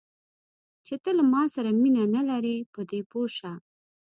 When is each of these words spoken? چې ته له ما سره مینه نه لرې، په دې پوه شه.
چې 0.85 0.95
ته 1.03 1.09
له 1.17 1.23
ما 1.31 1.43
سره 1.55 1.69
مینه 1.81 2.03
نه 2.15 2.21
لرې، 2.29 2.57
په 2.73 2.81
دې 2.89 3.01
پوه 3.09 3.27
شه. 3.37 3.51